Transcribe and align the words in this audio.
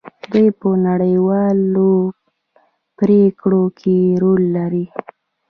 دوی 0.31 0.47
په 0.59 0.69
نړیوالو 0.87 1.91
پریکړو 2.99 3.63
کې 3.79 3.97
رول 4.21 4.41
لري. 4.57 4.85